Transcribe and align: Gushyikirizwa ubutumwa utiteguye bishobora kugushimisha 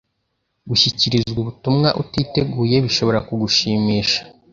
Gushyikirizwa 0.69 1.37
ubutumwa 1.43 1.89
utiteguye 2.01 2.75
bishobora 2.85 3.19
kugushimisha 3.27 4.21